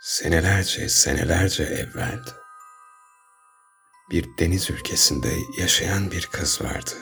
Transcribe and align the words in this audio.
Senelerce, 0.00 0.88
senelerce 0.88 1.62
evvel 1.62 2.24
bir 4.10 4.38
deniz 4.38 4.70
ülkesinde 4.70 5.28
yaşayan 5.58 6.10
bir 6.10 6.26
kız 6.26 6.62
vardı. 6.62 6.94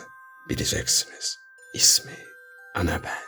Bileceksiniz. 0.48 1.38
İsmi 1.74 2.18
Annabelle. 2.74 3.24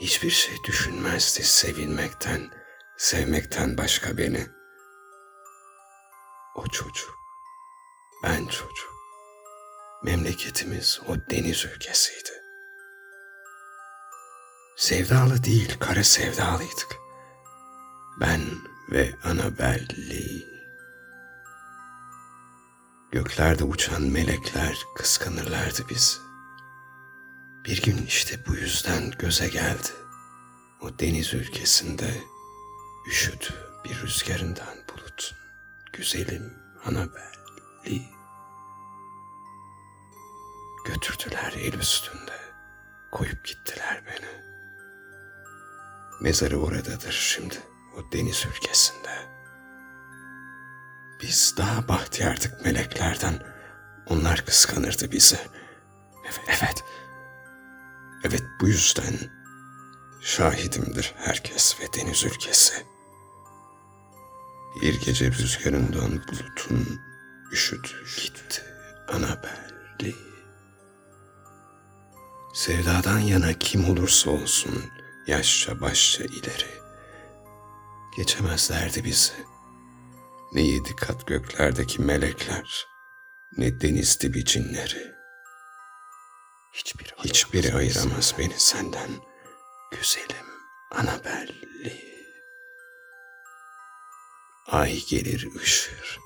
Hiçbir 0.00 0.30
şey 0.30 0.54
düşünmezdi 0.64 1.42
sevilmekten, 1.42 2.50
sevmekten 2.96 3.78
başka 3.78 4.18
beni. 4.18 4.46
O 6.56 6.66
çocuk, 6.66 7.14
ben 8.24 8.46
çocuk. 8.46 8.94
Memleketimiz 10.04 11.00
o 11.08 11.16
deniz 11.30 11.64
ülkesiydi. 11.64 12.42
Sevdalı 14.76 15.44
değil, 15.44 15.78
kara 15.78 16.04
sevdalıydık. 16.04 16.97
Ben 18.20 18.40
ve 18.90 19.14
Annabelle. 19.24 20.22
Göklerde 23.12 23.64
uçan 23.64 24.02
melekler 24.02 24.78
kıskanırlardı 24.96 25.88
bizi. 25.90 26.18
Bir 27.64 27.82
gün 27.82 28.06
işte 28.06 28.46
bu 28.46 28.54
yüzden 28.54 29.10
göze 29.18 29.48
geldi. 29.48 29.88
O 30.80 30.98
deniz 30.98 31.34
ülkesinde 31.34 32.14
üşüdü 33.08 33.54
bir 33.84 34.02
rüzgarından 34.02 34.76
bulut. 34.92 35.34
Güzelim 35.92 36.54
Annabelle. 36.84 38.02
Götürdüler 40.86 41.52
el 41.58 41.72
üstünde. 41.72 42.38
Koyup 43.12 43.44
gittiler 43.44 44.02
beni. 44.06 44.48
Mezarı 46.20 46.58
oradadır 46.60 47.12
şimdi, 47.12 47.54
o 47.98 48.12
deniz 48.12 48.46
ülkesinde. 48.46 49.28
Biz 51.22 51.54
daha 51.56 51.88
bahtiyardık 51.88 52.64
meleklerden. 52.64 53.42
Onlar 54.06 54.44
kıskanırdı 54.46 55.12
bizi. 55.12 55.38
Evet, 56.24 56.40
evet. 56.48 56.84
Evet 58.24 58.42
bu 58.60 58.68
yüzden 58.68 59.14
şahidimdir 60.20 61.14
herkes 61.16 61.80
ve 61.80 61.84
deniz 62.00 62.24
ülkesi. 62.24 62.86
Bir 64.82 65.00
gece 65.00 65.32
rüzgarından 65.32 66.10
bulutun 66.28 67.00
üşüdü 67.52 67.88
gitti 68.16 68.62
Annabelle. 69.08 70.14
Sevdadan 72.54 73.18
yana 73.18 73.52
kim 73.52 73.90
olursa 73.90 74.30
olsun 74.30 74.84
yaşça 75.26 75.80
başça 75.80 76.24
ileri. 76.24 76.87
Geçemezlerdi 78.18 79.04
bizi. 79.04 79.32
Ne 80.52 80.62
yedi 80.62 80.96
kat 80.96 81.26
göklerdeki 81.26 82.02
melekler, 82.02 82.86
ne 83.56 83.80
deniz 83.80 84.20
dibi 84.20 84.44
cinleri. 84.44 85.14
Hiçbiri, 86.72 87.08
Hiçbiri 87.24 87.74
ayıramaz 87.74 88.34
beni 88.38 88.54
senden, 88.56 89.10
güzelim 89.90 90.46
Annabelle. 90.90 92.02
Ay 94.66 95.04
gelir 95.08 95.48
ışır, 95.56 96.20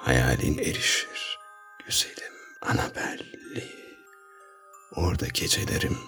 hayalin 0.00 0.58
erişir, 0.58 1.38
güzelim 1.86 2.34
Annabelle. 2.62 3.64
Orada 4.96 5.26
gecelerim, 5.26 5.98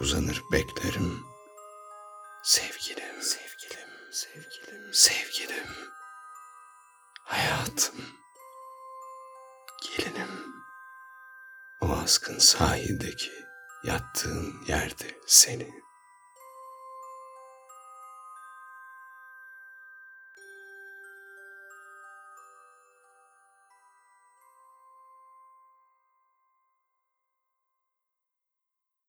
uzanır 0.00 0.42
beklerim. 0.52 1.29
Sevgilim, 2.50 3.22
sevgilim, 3.22 3.88
sevgilim, 4.10 4.94
sevgilim. 4.94 5.66
Hayatım, 7.22 7.94
gelinim. 9.82 10.54
O 11.80 11.92
askın 11.92 12.38
sahildeki 12.38 13.32
yattığın 13.84 14.64
yerde 14.66 15.20
seni 15.26 15.79